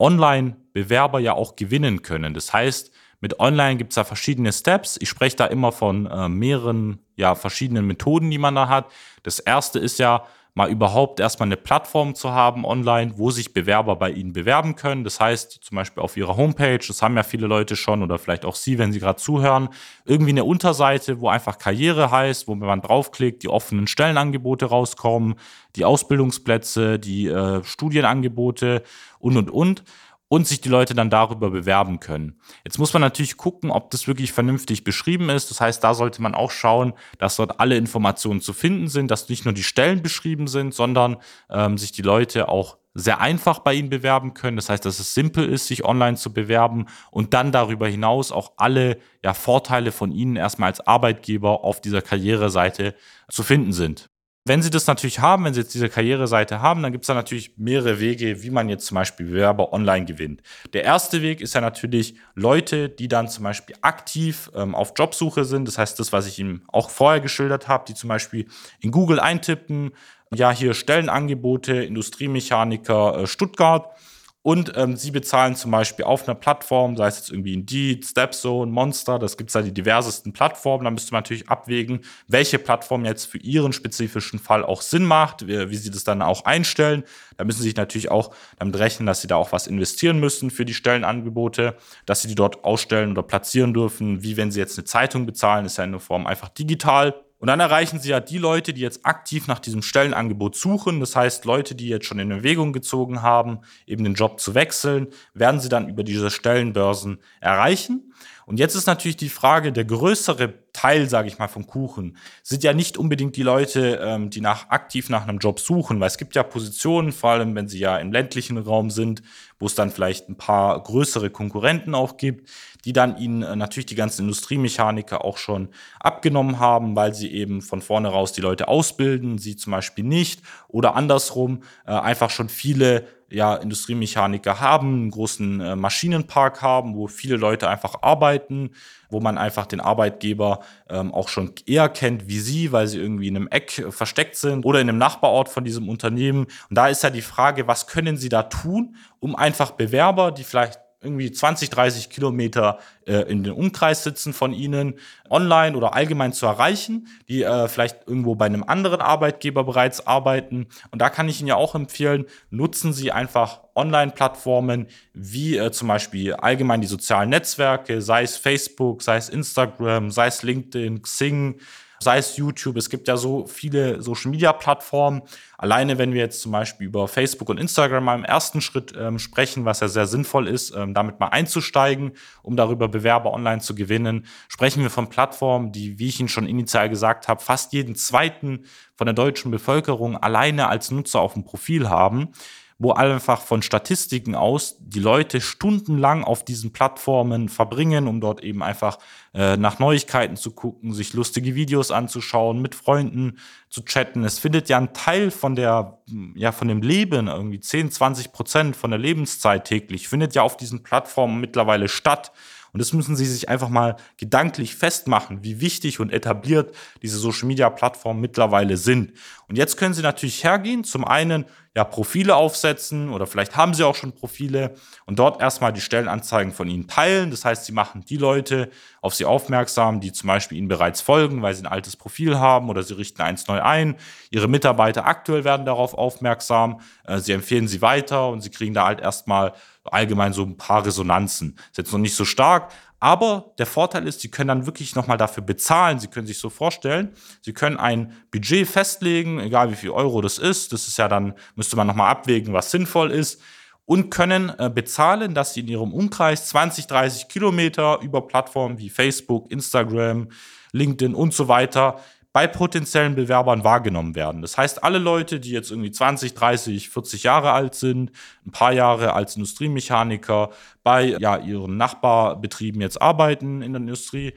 online 0.00 0.56
Bewerber 0.72 1.20
ja 1.20 1.34
auch 1.34 1.54
gewinnen 1.54 2.02
können. 2.02 2.34
Das 2.34 2.52
heißt, 2.52 2.90
mit 3.20 3.38
Online 3.38 3.76
gibt 3.76 3.92
es 3.92 3.96
da 3.96 4.04
verschiedene 4.04 4.52
Steps. 4.52 4.98
Ich 5.00 5.08
spreche 5.08 5.36
da 5.36 5.46
immer 5.46 5.70
von 5.70 6.06
äh, 6.06 6.28
mehreren, 6.28 6.98
ja, 7.14 7.36
verschiedenen 7.36 7.86
Methoden, 7.86 8.30
die 8.30 8.38
man 8.38 8.56
da 8.56 8.68
hat. 8.68 8.90
Das 9.22 9.38
erste 9.38 9.78
ist 9.78 9.98
ja, 10.00 10.24
mal 10.60 10.70
überhaupt 10.70 11.20
erstmal 11.20 11.48
eine 11.48 11.56
Plattform 11.56 12.14
zu 12.14 12.32
haben 12.32 12.66
online, 12.66 13.14
wo 13.16 13.30
sich 13.30 13.54
Bewerber 13.54 13.96
bei 13.96 14.10
Ihnen 14.10 14.34
bewerben 14.34 14.76
können. 14.76 15.04
Das 15.04 15.18
heißt, 15.18 15.60
zum 15.62 15.76
Beispiel 15.76 16.02
auf 16.02 16.18
Ihrer 16.18 16.36
Homepage, 16.36 16.78
das 16.86 17.00
haben 17.00 17.16
ja 17.16 17.22
viele 17.22 17.46
Leute 17.46 17.76
schon 17.76 18.02
oder 18.02 18.18
vielleicht 18.18 18.44
auch 18.44 18.54
Sie, 18.54 18.76
wenn 18.76 18.92
Sie 18.92 19.00
gerade 19.00 19.18
zuhören, 19.18 19.70
irgendwie 20.04 20.32
eine 20.32 20.44
Unterseite, 20.44 21.22
wo 21.22 21.30
einfach 21.30 21.56
Karriere 21.56 22.10
heißt, 22.10 22.46
wo 22.46 22.54
man 22.54 22.82
draufklickt, 22.82 23.42
die 23.42 23.48
offenen 23.48 23.86
Stellenangebote 23.86 24.66
rauskommen, 24.66 25.36
die 25.76 25.86
Ausbildungsplätze, 25.86 26.98
die 26.98 27.28
äh, 27.28 27.64
Studienangebote 27.64 28.82
und, 29.18 29.38
und, 29.38 29.50
und 29.50 29.84
und 30.32 30.46
sich 30.46 30.60
die 30.60 30.68
Leute 30.68 30.94
dann 30.94 31.10
darüber 31.10 31.50
bewerben 31.50 31.98
können. 31.98 32.40
Jetzt 32.64 32.78
muss 32.78 32.92
man 32.92 33.02
natürlich 33.02 33.36
gucken, 33.36 33.72
ob 33.72 33.90
das 33.90 34.06
wirklich 34.06 34.32
vernünftig 34.32 34.84
beschrieben 34.84 35.28
ist. 35.28 35.50
Das 35.50 35.60
heißt, 35.60 35.82
da 35.82 35.92
sollte 35.92 36.22
man 36.22 36.36
auch 36.36 36.52
schauen, 36.52 36.92
dass 37.18 37.34
dort 37.34 37.58
alle 37.58 37.76
Informationen 37.76 38.40
zu 38.40 38.52
finden 38.52 38.86
sind, 38.86 39.10
dass 39.10 39.28
nicht 39.28 39.44
nur 39.44 39.54
die 39.54 39.64
Stellen 39.64 40.02
beschrieben 40.02 40.46
sind, 40.46 40.72
sondern 40.72 41.16
ähm, 41.50 41.76
sich 41.76 41.90
die 41.90 42.02
Leute 42.02 42.48
auch 42.48 42.78
sehr 42.94 43.20
einfach 43.20 43.58
bei 43.58 43.74
ihnen 43.74 43.90
bewerben 43.90 44.32
können. 44.32 44.56
Das 44.56 44.68
heißt, 44.68 44.84
dass 44.84 45.00
es 45.00 45.14
simpel 45.14 45.48
ist, 45.48 45.66
sich 45.66 45.84
online 45.84 46.16
zu 46.16 46.32
bewerben 46.32 46.86
und 47.10 47.34
dann 47.34 47.50
darüber 47.50 47.88
hinaus 47.88 48.30
auch 48.30 48.52
alle 48.56 48.98
ja, 49.24 49.34
Vorteile 49.34 49.90
von 49.90 50.12
ihnen 50.12 50.36
erstmal 50.36 50.68
als 50.68 50.86
Arbeitgeber 50.86 51.64
auf 51.64 51.80
dieser 51.80 52.02
Karriereseite 52.02 52.94
zu 53.28 53.42
finden 53.42 53.72
sind. 53.72 54.10
Wenn 54.50 54.62
Sie 54.62 54.70
das 54.70 54.88
natürlich 54.88 55.20
haben, 55.20 55.44
wenn 55.44 55.54
Sie 55.54 55.60
jetzt 55.60 55.74
diese 55.74 55.88
Karriereseite 55.88 56.60
haben, 56.60 56.82
dann 56.82 56.90
gibt 56.90 57.04
es 57.04 57.06
da 57.06 57.14
natürlich 57.14 57.56
mehrere 57.56 58.00
Wege, 58.00 58.42
wie 58.42 58.50
man 58.50 58.68
jetzt 58.68 58.84
zum 58.84 58.96
Beispiel 58.96 59.26
Bewerber 59.26 59.72
online 59.72 60.06
gewinnt. 60.06 60.42
Der 60.72 60.82
erste 60.82 61.22
Weg 61.22 61.40
ist 61.40 61.54
ja 61.54 61.60
natürlich 61.60 62.16
Leute, 62.34 62.88
die 62.88 63.06
dann 63.06 63.28
zum 63.28 63.44
Beispiel 63.44 63.76
aktiv 63.80 64.50
ähm, 64.56 64.74
auf 64.74 64.94
Jobsuche 64.96 65.44
sind. 65.44 65.68
Das 65.68 65.78
heißt, 65.78 66.00
das, 66.00 66.12
was 66.12 66.26
ich 66.26 66.40
Ihnen 66.40 66.62
auch 66.66 66.90
vorher 66.90 67.20
geschildert 67.20 67.68
habe, 67.68 67.84
die 67.86 67.94
zum 67.94 68.08
Beispiel 68.08 68.46
in 68.80 68.90
Google 68.90 69.20
eintippen, 69.20 69.92
ja, 70.34 70.50
hier 70.50 70.74
Stellenangebote, 70.74 71.84
Industriemechaniker 71.84 73.20
äh, 73.20 73.26
Stuttgart 73.28 73.94
und 74.42 74.72
ähm, 74.76 74.96
sie 74.96 75.10
bezahlen 75.10 75.54
zum 75.54 75.70
Beispiel 75.70 76.06
auf 76.06 76.26
einer 76.26 76.34
Plattform, 76.34 76.96
sei 76.96 77.08
es 77.08 77.18
jetzt 77.18 77.30
irgendwie 77.30 77.52
Indeed, 77.52 78.06
Stepzone, 78.06 78.72
Monster, 78.72 79.18
das 79.18 79.36
gibt 79.36 79.50
es 79.50 79.52
da 79.52 79.60
die 79.60 79.72
diversesten 79.72 80.32
Plattformen. 80.32 80.84
Da 80.84 80.90
müsste 80.90 81.12
man 81.12 81.18
natürlich 81.18 81.50
abwägen, 81.50 82.00
welche 82.26 82.58
Plattform 82.58 83.04
jetzt 83.04 83.26
für 83.26 83.36
ihren 83.36 83.74
spezifischen 83.74 84.38
Fall 84.38 84.64
auch 84.64 84.80
Sinn 84.80 85.04
macht, 85.04 85.46
wie, 85.46 85.68
wie 85.68 85.76
sie 85.76 85.90
das 85.90 86.04
dann 86.04 86.22
auch 86.22 86.46
einstellen. 86.46 87.04
Da 87.36 87.44
müssen 87.44 87.58
sie 87.58 87.68
sich 87.68 87.76
natürlich 87.76 88.10
auch 88.10 88.34
damit 88.58 88.78
rechnen, 88.78 89.04
dass 89.06 89.20
sie 89.20 89.28
da 89.28 89.36
auch 89.36 89.52
was 89.52 89.66
investieren 89.66 90.18
müssen 90.20 90.50
für 90.50 90.64
die 90.64 90.74
Stellenangebote, 90.74 91.76
dass 92.06 92.22
sie 92.22 92.28
die 92.28 92.34
dort 92.34 92.64
ausstellen 92.64 93.10
oder 93.10 93.22
platzieren 93.22 93.74
dürfen, 93.74 94.22
wie 94.22 94.38
wenn 94.38 94.50
sie 94.50 94.60
jetzt 94.60 94.78
eine 94.78 94.86
Zeitung 94.86 95.26
bezahlen, 95.26 95.66
ist 95.66 95.76
ja 95.76 95.84
in 95.84 95.92
der 95.92 96.00
Form 96.00 96.26
einfach 96.26 96.48
digital. 96.48 97.14
Und 97.40 97.46
dann 97.46 97.58
erreichen 97.58 97.98
sie 97.98 98.10
ja 98.10 98.20
die 98.20 98.36
Leute, 98.36 98.74
die 98.74 98.82
jetzt 98.82 99.06
aktiv 99.06 99.48
nach 99.48 99.58
diesem 99.58 99.80
Stellenangebot 99.80 100.54
suchen. 100.54 101.00
Das 101.00 101.16
heißt, 101.16 101.46
Leute, 101.46 101.74
die 101.74 101.88
jetzt 101.88 102.04
schon 102.04 102.18
in 102.18 102.30
Erwägung 102.30 102.74
gezogen 102.74 103.22
haben, 103.22 103.60
eben 103.86 104.04
den 104.04 104.12
Job 104.12 104.40
zu 104.40 104.54
wechseln, 104.54 105.08
werden 105.32 105.58
sie 105.58 105.70
dann 105.70 105.88
über 105.88 106.04
diese 106.04 106.30
Stellenbörsen 106.30 107.18
erreichen. 107.40 108.12
Und 108.50 108.58
jetzt 108.58 108.74
ist 108.74 108.88
natürlich 108.88 109.16
die 109.16 109.28
Frage, 109.28 109.70
der 109.70 109.84
größere 109.84 110.54
Teil, 110.72 111.08
sage 111.08 111.28
ich 111.28 111.38
mal, 111.38 111.46
vom 111.46 111.68
Kuchen 111.68 112.16
sind 112.42 112.64
ja 112.64 112.72
nicht 112.72 112.98
unbedingt 112.98 113.36
die 113.36 113.44
Leute, 113.44 114.00
ähm, 114.02 114.28
die 114.28 114.40
nach 114.40 114.70
aktiv 114.70 115.08
nach 115.08 115.22
einem 115.22 115.38
Job 115.38 115.60
suchen, 115.60 116.00
weil 116.00 116.08
es 116.08 116.18
gibt 116.18 116.34
ja 116.34 116.42
Positionen, 116.42 117.12
vor 117.12 117.30
allem 117.30 117.54
wenn 117.54 117.68
sie 117.68 117.78
ja 117.78 117.96
im 117.98 118.10
ländlichen 118.10 118.58
Raum 118.58 118.90
sind, 118.90 119.22
wo 119.60 119.66
es 119.66 119.76
dann 119.76 119.92
vielleicht 119.92 120.28
ein 120.28 120.34
paar 120.34 120.82
größere 120.82 121.30
Konkurrenten 121.30 121.94
auch 121.94 122.16
gibt, 122.16 122.50
die 122.84 122.92
dann 122.92 123.16
ihnen 123.18 123.44
äh, 123.44 123.54
natürlich 123.54 123.86
die 123.86 123.94
ganzen 123.94 124.22
Industriemechaniker 124.22 125.24
auch 125.24 125.36
schon 125.36 125.68
abgenommen 126.00 126.58
haben, 126.58 126.96
weil 126.96 127.14
sie 127.14 127.32
eben 127.32 127.62
von 127.62 127.80
vorne 127.80 128.08
raus 128.08 128.32
die 128.32 128.40
Leute 128.40 128.66
ausbilden, 128.66 129.38
sie 129.38 129.54
zum 129.54 129.70
Beispiel 129.70 130.02
nicht 130.02 130.42
oder 130.66 130.96
andersrum 130.96 131.62
äh, 131.86 131.92
einfach 131.92 132.30
schon 132.30 132.48
viele 132.48 133.06
ja, 133.30 133.54
Industriemechaniker 133.54 134.60
haben, 134.60 134.94
einen 134.94 135.10
großen 135.10 135.60
äh, 135.60 135.76
Maschinenpark 135.76 136.62
haben, 136.62 136.96
wo 136.96 137.06
viele 137.06 137.36
Leute 137.36 137.68
einfach 137.68 138.02
arbeiten, 138.02 138.70
wo 139.08 139.20
man 139.20 139.38
einfach 139.38 139.66
den 139.66 139.80
Arbeitgeber 139.80 140.60
ähm, 140.88 141.14
auch 141.14 141.28
schon 141.28 141.52
eher 141.66 141.88
kennt 141.88 142.28
wie 142.28 142.40
sie, 142.40 142.72
weil 142.72 142.88
sie 142.88 142.98
irgendwie 142.98 143.28
in 143.28 143.36
einem 143.36 143.48
Eck 143.48 143.86
versteckt 143.90 144.36
sind 144.36 144.66
oder 144.66 144.80
in 144.80 144.88
einem 144.88 144.98
Nachbarort 144.98 145.48
von 145.48 145.64
diesem 145.64 145.88
Unternehmen. 145.88 146.46
Und 146.68 146.76
da 146.76 146.88
ist 146.88 147.02
ja 147.02 147.10
die 147.10 147.22
Frage, 147.22 147.66
was 147.66 147.86
können 147.86 148.16
sie 148.16 148.28
da 148.28 148.44
tun, 148.44 148.96
um 149.20 149.36
einfach 149.36 149.72
Bewerber, 149.72 150.32
die 150.32 150.44
vielleicht 150.44 150.80
irgendwie 151.02 151.32
20, 151.32 151.70
30 151.70 152.10
Kilometer 152.10 152.78
äh, 153.06 153.22
in 153.30 153.42
den 153.42 153.54
Umkreis 153.54 154.04
sitzen 154.04 154.32
von 154.32 154.52
Ihnen, 154.52 154.94
online 155.30 155.76
oder 155.76 155.94
allgemein 155.94 156.32
zu 156.32 156.46
erreichen, 156.46 157.08
die 157.28 157.42
äh, 157.42 157.68
vielleicht 157.68 158.06
irgendwo 158.06 158.34
bei 158.34 158.46
einem 158.46 158.64
anderen 158.64 159.00
Arbeitgeber 159.00 159.64
bereits 159.64 160.06
arbeiten. 160.06 160.66
Und 160.90 161.00
da 161.00 161.08
kann 161.08 161.28
ich 161.28 161.40
Ihnen 161.40 161.48
ja 161.48 161.56
auch 161.56 161.74
empfehlen, 161.74 162.26
nutzen 162.50 162.92
Sie 162.92 163.12
einfach 163.12 163.60
Online-Plattformen 163.74 164.88
wie 165.14 165.56
äh, 165.56 165.70
zum 165.70 165.88
Beispiel 165.88 166.34
allgemein 166.34 166.82
die 166.82 166.86
sozialen 166.86 167.30
Netzwerke, 167.30 168.02
sei 168.02 168.22
es 168.22 168.36
Facebook, 168.36 169.02
sei 169.02 169.16
es 169.16 169.30
Instagram, 169.30 170.10
sei 170.10 170.26
es 170.26 170.42
LinkedIn, 170.42 171.00
Xing, 171.02 171.60
sei 172.02 172.18
es 172.18 172.36
YouTube. 172.36 172.76
Es 172.76 172.88
gibt 172.88 173.08
ja 173.08 173.16
so 173.16 173.46
viele 173.46 174.00
Social-Media-Plattformen. 174.02 175.22
Alleine, 175.58 175.98
wenn 175.98 176.14
wir 176.14 176.20
jetzt 176.20 176.40
zum 176.40 176.52
Beispiel 176.52 176.86
über 176.86 177.06
Facebook 177.08 177.50
und 177.50 177.58
Instagram 177.58 178.04
mal 178.04 178.18
im 178.18 178.24
ersten 178.24 178.60
Schritt 178.60 178.94
ähm, 178.98 179.18
sprechen, 179.18 179.66
was 179.66 179.80
ja 179.80 179.88
sehr 179.88 180.06
sinnvoll 180.06 180.48
ist, 180.48 180.74
ähm, 180.74 180.94
damit 180.94 181.20
mal 181.20 181.28
einzusteigen, 181.28 182.12
um 182.42 182.56
darüber 182.56 182.88
Bewerber 182.88 183.32
online 183.32 183.60
zu 183.60 183.74
gewinnen, 183.74 184.26
sprechen 184.48 184.82
wir 184.82 184.90
von 184.90 185.10
Plattformen, 185.10 185.72
die, 185.72 185.98
wie 185.98 186.08
ich 186.08 186.18
Ihnen 186.20 186.30
schon 186.30 186.46
initial 186.46 186.88
gesagt 186.88 187.28
habe, 187.28 187.42
fast 187.42 187.74
jeden 187.74 187.94
zweiten 187.94 188.64
von 188.96 189.06
der 189.06 189.14
deutschen 189.14 189.50
Bevölkerung 189.50 190.16
alleine 190.16 190.68
als 190.68 190.90
Nutzer 190.90 191.20
auf 191.20 191.34
dem 191.34 191.44
Profil 191.44 191.90
haben 191.90 192.32
wo 192.80 192.92
einfach 192.92 193.42
von 193.42 193.60
Statistiken 193.60 194.34
aus 194.34 194.76
die 194.80 195.00
Leute 195.00 195.42
stundenlang 195.42 196.24
auf 196.24 196.46
diesen 196.46 196.72
Plattformen 196.72 197.50
verbringen, 197.50 198.08
um 198.08 198.22
dort 198.22 198.42
eben 198.42 198.62
einfach 198.62 198.98
äh, 199.34 199.58
nach 199.58 199.78
Neuigkeiten 199.78 200.36
zu 200.36 200.52
gucken, 200.52 200.94
sich 200.94 201.12
lustige 201.12 201.54
Videos 201.54 201.90
anzuschauen, 201.90 202.62
mit 202.62 202.74
Freunden 202.74 203.38
zu 203.68 203.82
chatten. 203.84 204.24
Es 204.24 204.38
findet 204.38 204.70
ja 204.70 204.78
ein 204.78 204.94
Teil 204.94 205.30
von 205.30 205.56
der, 205.56 205.98
ja, 206.34 206.52
von 206.52 206.68
dem 206.68 206.80
Leben, 206.80 207.28
irgendwie 207.28 207.60
10, 207.60 207.90
20 207.90 208.32
Prozent 208.32 208.76
von 208.76 208.90
der 208.90 208.98
Lebenszeit 208.98 209.66
täglich, 209.66 210.08
findet 210.08 210.34
ja 210.34 210.40
auf 210.40 210.56
diesen 210.56 210.82
Plattformen 210.82 211.38
mittlerweile 211.38 211.86
statt. 211.86 212.32
Und 212.72 212.80
das 212.80 212.92
müssen 212.92 213.16
Sie 213.16 213.26
sich 213.26 213.48
einfach 213.48 213.68
mal 213.68 213.96
gedanklich 214.16 214.76
festmachen, 214.76 215.42
wie 215.42 215.60
wichtig 215.60 216.00
und 216.00 216.12
etabliert 216.12 216.74
diese 217.02 217.18
Social 217.18 217.48
Media 217.48 217.68
Plattformen 217.68 218.20
mittlerweile 218.20 218.76
sind. 218.76 219.12
Und 219.48 219.56
jetzt 219.56 219.76
können 219.76 219.94
Sie 219.94 220.02
natürlich 220.02 220.44
hergehen, 220.44 220.84
zum 220.84 221.04
einen 221.04 221.46
ja 221.76 221.84
Profile 221.84 222.34
aufsetzen 222.34 223.10
oder 223.10 223.28
vielleicht 223.28 223.56
haben 223.56 223.74
Sie 223.74 223.84
auch 223.84 223.94
schon 223.94 224.12
Profile 224.12 224.74
und 225.06 225.20
dort 225.20 225.40
erstmal 225.40 225.72
die 225.72 225.80
Stellenanzeigen 225.80 226.52
von 226.52 226.68
Ihnen 226.68 226.88
teilen. 226.88 227.30
Das 227.30 227.44
heißt, 227.44 227.64
Sie 227.64 227.72
machen 227.72 228.04
die 228.08 228.16
Leute 228.16 228.70
auf 229.00 229.14
Sie 229.14 229.24
aufmerksam, 229.24 230.00
die 230.00 230.12
zum 230.12 230.26
Beispiel 230.26 230.58
Ihnen 230.58 230.66
bereits 230.66 231.00
folgen, 231.00 231.42
weil 231.42 231.54
Sie 231.54 231.62
ein 231.62 231.70
altes 231.70 231.94
Profil 231.94 232.40
haben 232.40 232.70
oder 232.70 232.82
Sie 232.82 232.94
richten 232.94 233.22
eins 233.22 233.46
neu 233.46 233.62
ein. 233.62 233.96
Ihre 234.30 234.48
Mitarbeiter 234.48 235.06
aktuell 235.06 235.44
werden 235.44 235.64
darauf 235.64 235.94
aufmerksam. 235.94 236.80
Äh, 237.04 237.18
Sie 237.18 237.32
empfehlen 237.32 237.68
Sie 237.68 237.82
weiter 237.82 238.28
und 238.28 238.40
Sie 238.40 238.50
kriegen 238.50 238.74
da 238.74 238.86
halt 238.86 239.00
erstmal 239.00 239.52
allgemein 239.84 240.32
so 240.32 240.42
ein 240.42 240.56
paar 240.56 240.84
Resonanzen. 240.84 241.56
Ist 241.70 241.78
jetzt 241.78 241.92
noch 241.92 242.00
nicht 242.00 242.16
so 242.16 242.24
stark, 242.24 242.72
aber 243.00 243.54
der 243.58 243.64
Vorteil 243.64 244.06
ist, 244.06 244.20
Sie 244.20 244.30
können 244.30 244.48
dann 244.48 244.66
wirklich 244.66 244.94
nochmal 244.94 245.16
dafür 245.16 245.42
bezahlen. 245.42 245.98
Sie 245.98 246.08
können 246.08 246.26
sich 246.26 246.38
so 246.38 246.50
vorstellen, 246.50 247.14
Sie 247.40 247.54
können 247.54 247.78
ein 247.78 248.12
Budget 248.30 248.68
festlegen, 248.68 249.40
egal 249.40 249.70
wie 249.70 249.76
viel 249.76 249.90
Euro 249.90 250.20
das 250.20 250.38
ist. 250.38 250.74
Das 250.74 250.86
ist 250.86 250.98
ja 250.98 251.08
dann, 251.08 251.32
müsste 251.56 251.76
man 251.76 251.86
nochmal 251.86 252.10
abwägen, 252.10 252.52
was 252.52 252.70
sinnvoll 252.70 253.10
ist. 253.10 253.40
Und 253.86 254.10
können 254.10 254.52
äh, 254.58 254.70
bezahlen, 254.72 255.34
dass 255.34 255.54
Sie 255.54 255.60
in 255.60 255.68
Ihrem 255.68 255.92
Umkreis 255.94 256.46
20, 256.48 256.86
30 256.86 257.28
Kilometer 257.28 258.00
über 258.02 258.26
Plattformen 258.26 258.78
wie 258.78 258.90
Facebook, 258.90 259.50
Instagram, 259.50 260.28
LinkedIn 260.72 261.14
und 261.14 261.34
so 261.34 261.48
weiter 261.48 262.00
bei 262.32 262.46
potenziellen 262.46 263.16
Bewerbern 263.16 263.64
wahrgenommen 263.64 264.14
werden. 264.14 264.40
Das 264.40 264.56
heißt, 264.56 264.84
alle 264.84 264.98
Leute, 264.98 265.40
die 265.40 265.50
jetzt 265.50 265.70
irgendwie 265.70 265.90
20, 265.90 266.34
30, 266.34 266.88
40 266.88 267.24
Jahre 267.24 267.52
alt 267.52 267.74
sind, 267.74 268.12
ein 268.46 268.52
paar 268.52 268.72
Jahre 268.72 269.14
als 269.14 269.36
Industriemechaniker 269.36 270.50
bei 270.84 271.16
ja, 271.18 271.36
ihren 271.38 271.76
Nachbarbetrieben 271.76 272.80
jetzt 272.80 273.02
arbeiten 273.02 273.62
in 273.62 273.72
der 273.72 273.80
Industrie, 273.80 274.34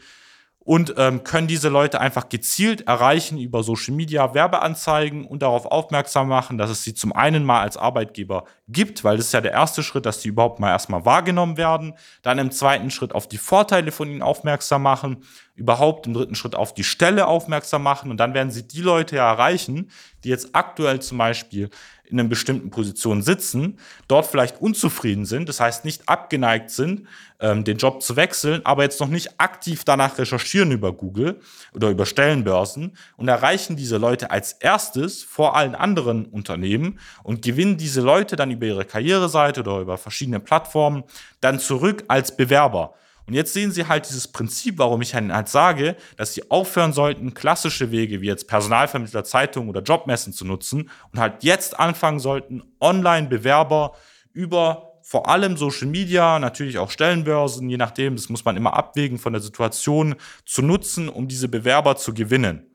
und 0.65 0.93
ähm, 0.97 1.23
können 1.23 1.47
diese 1.47 1.67
Leute 1.67 2.00
einfach 2.00 2.29
gezielt 2.29 2.88
erreichen 2.88 3.38
über 3.38 3.63
Social 3.63 3.93
Media, 3.93 4.33
Werbeanzeigen 4.33 5.25
und 5.25 5.41
darauf 5.41 5.65
aufmerksam 5.65 6.29
machen, 6.29 6.57
dass 6.57 6.69
es 6.69 6.83
sie 6.83 6.93
zum 6.93 7.12
einen 7.12 7.43
mal 7.43 7.62
als 7.62 7.75
Arbeitgeber 7.75 8.45
gibt, 8.69 9.03
weil 9.03 9.17
das 9.17 9.27
ist 9.27 9.33
ja 9.33 9.41
der 9.41 9.51
erste 9.51 9.83
Schritt, 9.83 10.05
dass 10.05 10.19
die 10.19 10.29
überhaupt 10.29 10.59
mal 10.59 10.69
erstmal 10.69 11.05
wahrgenommen 11.05 11.57
werden, 11.57 11.95
dann 12.21 12.39
im 12.39 12.51
zweiten 12.51 12.91
Schritt 12.91 13.13
auf 13.13 13.27
die 13.27 13.38
Vorteile 13.38 13.91
von 13.91 14.09
ihnen 14.09 14.21
aufmerksam 14.21 14.83
machen, 14.83 15.23
überhaupt 15.55 16.07
im 16.07 16.13
dritten 16.13 16.36
Schritt 16.36 16.55
auf 16.55 16.74
die 16.74 16.83
Stelle 16.83 17.27
aufmerksam 17.27 17.83
machen 17.83 18.10
und 18.10 18.17
dann 18.17 18.33
werden 18.33 18.51
sie 18.51 18.67
die 18.67 18.81
Leute 18.81 19.17
ja 19.17 19.29
erreichen, 19.29 19.91
die 20.24 20.29
jetzt 20.29 20.50
aktuell 20.53 21.00
zum 21.01 21.19
Beispiel 21.19 21.69
in 22.05 22.19
einer 22.19 22.29
bestimmten 22.29 22.69
Position 22.69 23.22
sitzen, 23.22 23.77
dort 24.07 24.25
vielleicht 24.25 24.62
unzufrieden 24.62 25.25
sind, 25.25 25.50
das 25.50 25.60
heißt 25.60 25.86
nicht 25.86 26.10
abgeneigt 26.10 26.69
sind, 26.69 27.07
ähm, 27.39 27.63
den 27.63 27.77
Job 27.77 28.01
zu 28.01 28.15
wechseln, 28.15 28.62
aber 28.65 28.83
jetzt 28.83 29.00
noch 29.00 29.07
nicht 29.07 29.39
aktiv 29.39 29.83
danach 29.83 30.17
recherchieren 30.17 30.72
über 30.72 30.91
Google 30.91 31.39
oder 31.74 31.89
über 31.89 32.05
Stellenbörsen 32.05 32.98
und 33.17 33.27
erreichen 33.27 33.75
diese 33.75 33.98
Leute 33.98 34.31
als 34.31 34.53
erstes 34.53 35.24
vor 35.24 35.55
allen 35.55 35.75
anderen 35.75 36.25
Unternehmen 36.25 37.00
und 37.24 37.41
gewinnen 37.41 37.77
diese 37.77 38.01
Leute 38.01 38.36
dann 38.36 38.51
über 38.51 38.65
ihre 38.65 38.86
Karriereseite 38.86 39.62
oder 39.62 39.79
über 39.79 39.98
verschiedene 39.98 40.39
Plattformen 40.39 41.03
dann 41.41 41.60
zurück 41.60 42.03
als 42.07 42.36
Bewerber. 42.36 42.95
Und 43.25 43.34
jetzt 43.34 43.53
sehen 43.53 43.72
Sie 43.72 43.88
halt 43.88 44.08
dieses 44.08 44.27
Prinzip, 44.27 44.77
warum 44.77 45.01
ich 45.01 45.13
Ihnen 45.13 45.34
halt 45.34 45.48
sage, 45.48 45.96
dass 46.18 46.34
Sie 46.34 46.50
aufhören 46.51 46.94
sollten, 46.94 47.34
klassische 47.34 47.92
Wege 47.92 48.22
wie 48.22 48.27
jetzt 48.27 48.48
Personalvermittler, 48.48 49.24
Zeitungen 49.24 49.70
oder 49.70 49.82
Jobmessen 49.82 50.34
zu 50.34 50.46
nutzen 50.46 50.89
und 51.12 51.20
halt 51.20 51.44
jetzt 51.44 51.80
anfangen 51.80 52.20
sollten, 52.20 52.63
Online-Bewerber 52.82 53.94
über 54.34 54.94
vor 55.01 55.30
allem 55.30 55.58
Social 55.58 55.88
Media, 55.88 56.39
natürlich 56.39 56.77
auch 56.77 56.89
Stellenbörsen, 56.89 57.70
je 57.70 57.77
nachdem, 57.77 58.15
das 58.15 58.30
muss 58.30 58.46
man 58.46 58.56
immer 58.56 58.74
abwägen 58.74 59.20
von 59.20 59.34
der 59.34 59.42
Situation, 59.42 60.15
zu 60.46 60.62
nutzen, 60.62 61.10
um 61.10 61.27
diese 61.27 61.50
Bewerber 61.50 61.98
zu 61.98 62.13
gewinnen. 62.13 62.65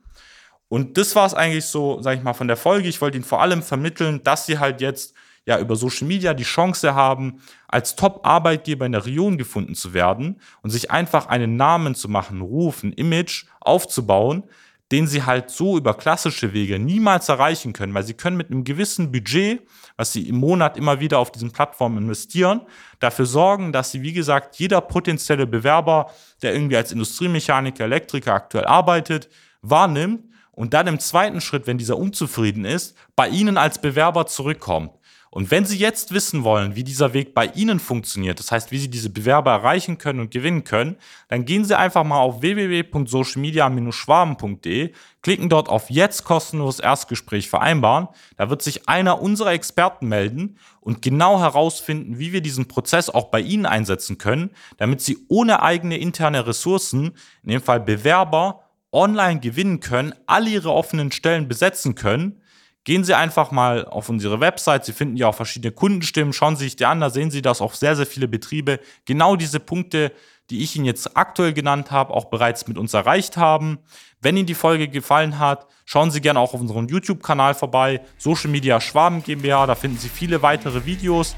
Und 0.67 0.97
das 0.97 1.15
war 1.15 1.25
es 1.25 1.33
eigentlich 1.33 1.65
so, 1.65 2.01
sage 2.01 2.17
ich 2.17 2.23
mal, 2.23 2.35
von 2.35 2.47
der 2.47 2.55
Folge. 2.55 2.87
Ich 2.87 3.01
wollte 3.01 3.17
Ihnen 3.17 3.25
vor 3.25 3.41
allem 3.41 3.63
vermitteln, 3.63 4.23
dass 4.23 4.45
Sie 4.45 4.59
halt 4.59 4.79
jetzt 4.79 5.15
ja 5.45 5.59
über 5.59 5.75
Social 5.75 6.07
Media 6.07 6.33
die 6.33 6.43
Chance 6.43 6.93
haben, 6.95 7.41
als 7.67 7.95
Top-Arbeitgeber 7.95 8.85
in 8.85 8.91
der 8.91 9.05
Region 9.05 9.37
gefunden 9.37 9.75
zu 9.75 9.93
werden 9.93 10.39
und 10.61 10.69
sich 10.69 10.91
einfach 10.91 11.27
einen 11.27 11.55
Namen 11.55 11.95
zu 11.95 12.09
machen, 12.09 12.41
Ruf, 12.41 12.83
ein 12.83 12.93
Image 12.93 13.45
aufzubauen, 13.59 14.43
den 14.91 15.05
sie 15.05 15.23
halt 15.23 15.51
so 15.51 15.77
über 15.77 15.93
klassische 15.93 16.53
Wege 16.53 16.79
niemals 16.79 17.29
erreichen 17.29 17.73
können, 17.73 17.93
weil 17.93 18.03
sie 18.03 18.15
können 18.15 18.37
mit 18.37 18.49
einem 18.49 18.63
gewissen 18.63 19.11
Budget, 19.11 19.61
was 19.97 20.13
sie 20.13 20.27
im 20.27 20.37
Monat 20.37 20.77
immer 20.77 20.99
wieder 20.99 21.19
auf 21.19 21.31
diesen 21.31 21.51
Plattformen 21.51 21.99
investieren, 21.99 22.61
dafür 22.99 23.25
sorgen, 23.25 23.71
dass 23.71 23.91
sie, 23.91 24.01
wie 24.01 24.13
gesagt, 24.13 24.55
jeder 24.55 24.81
potenzielle 24.81 25.45
Bewerber, 25.45 26.11
der 26.41 26.53
irgendwie 26.53 26.77
als 26.77 26.91
Industriemechaniker, 26.91 27.83
Elektriker 27.83 28.33
aktuell 28.33 28.65
arbeitet, 28.65 29.29
wahrnimmt 29.61 30.23
und 30.51 30.73
dann 30.73 30.87
im 30.87 30.99
zweiten 30.99 31.39
Schritt, 31.39 31.67
wenn 31.67 31.77
dieser 31.77 31.97
unzufrieden 31.97 32.65
ist, 32.65 32.97
bei 33.15 33.29
ihnen 33.29 33.57
als 33.57 33.79
Bewerber 33.79 34.25
zurückkommt. 34.25 34.91
Und 35.31 35.51
wenn 35.51 35.65
Sie 35.65 35.77
jetzt 35.77 36.11
wissen 36.11 36.43
wollen, 36.43 36.75
wie 36.75 36.83
dieser 36.83 37.13
Weg 37.13 37.35
bei 37.35 37.45
Ihnen 37.45 37.79
funktioniert, 37.79 38.39
das 38.39 38.51
heißt, 38.51 38.71
wie 38.71 38.79
Sie 38.79 38.89
diese 38.89 39.11
Bewerber 39.11 39.51
erreichen 39.51 39.99
können 39.99 40.21
und 40.21 40.31
gewinnen 40.31 40.63
können, 40.63 40.95
dann 41.27 41.45
gehen 41.45 41.65
Sie 41.65 41.77
einfach 41.77 42.03
mal 42.03 42.17
auf 42.17 42.41
www.socialmedia-schwaben.de, 42.41 44.91
klicken 45.21 45.49
dort 45.49 45.69
auf 45.69 45.91
Jetzt 45.91 46.23
kostenlos 46.23 46.79
Erstgespräch 46.79 47.47
vereinbaren. 47.47 48.07
Da 48.37 48.49
wird 48.49 48.63
sich 48.63 48.89
einer 48.89 49.21
unserer 49.21 49.51
Experten 49.51 50.07
melden 50.07 50.57
und 50.81 51.03
genau 51.03 51.39
herausfinden, 51.39 52.17
wie 52.17 52.33
wir 52.33 52.41
diesen 52.41 52.67
Prozess 52.67 53.11
auch 53.11 53.25
bei 53.25 53.41
Ihnen 53.41 53.67
einsetzen 53.67 54.17
können, 54.17 54.49
damit 54.77 55.01
Sie 55.01 55.19
ohne 55.27 55.61
eigene 55.61 55.97
interne 55.97 56.47
Ressourcen, 56.47 57.11
in 57.43 57.49
dem 57.49 57.61
Fall 57.61 57.81
Bewerber, 57.81 58.63
online 58.91 59.39
gewinnen 59.39 59.79
können, 59.79 60.15
alle 60.25 60.49
ihre 60.49 60.73
offenen 60.73 61.11
Stellen 61.11 61.47
besetzen 61.47 61.93
können, 61.93 62.41
gehen 62.89 63.03
Sie 63.03 63.13
einfach 63.13 63.51
mal 63.51 63.85
auf 63.85 64.09
unsere 64.09 64.39
Website. 64.39 64.83
Sie 64.83 64.93
finden 64.93 65.15
ja 65.15 65.27
auch 65.27 65.35
verschiedene 65.35 65.71
Kundenstimmen. 65.71 66.33
Schauen 66.33 66.55
Sie 66.55 66.63
sich 66.63 66.75
die 66.75 66.87
an. 66.87 66.99
Da 66.99 67.11
sehen 67.11 67.29
Sie, 67.29 67.43
dass 67.43 67.61
auch 67.61 67.75
sehr, 67.75 67.95
sehr 67.95 68.07
viele 68.07 68.27
Betriebe 68.27 68.79
genau 69.05 69.35
diese 69.35 69.59
Punkte, 69.59 70.11
die 70.49 70.63
ich 70.63 70.75
Ihnen 70.75 70.85
jetzt 70.85 71.15
aktuell 71.15 71.53
genannt 71.53 71.91
habe, 71.91 72.11
auch 72.11 72.31
bereits 72.31 72.67
mit 72.67 72.79
uns 72.79 72.95
erreicht 72.95 73.37
haben. 73.37 73.77
Wenn 74.21 74.35
Ihnen 74.37 74.47
die 74.47 74.55
Folge 74.55 74.87
gefallen 74.87 75.37
hat, 75.37 75.67
schauen 75.85 76.09
Sie 76.09 76.19
gerne 76.19 76.39
auch 76.39 76.55
auf 76.55 76.61
unserem 76.61 76.87
YouTube-Kanal 76.87 77.53
vorbei. 77.53 78.01
Social 78.17 78.49
Media 78.49 78.81
Schwaben 78.81 79.21
GmbH. 79.21 79.67
Da 79.67 79.75
finden 79.75 79.99
Sie 79.99 80.09
viele 80.09 80.41
weitere 80.41 80.83
Videos. 80.87 81.35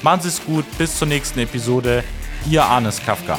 Machen 0.00 0.22
Sie 0.22 0.28
es 0.28 0.42
gut. 0.42 0.64
Bis 0.78 0.98
zur 0.98 1.08
nächsten 1.08 1.38
Episode. 1.38 2.02
Ihr 2.48 2.64
Arnes 2.64 3.04
Kafka. 3.04 3.38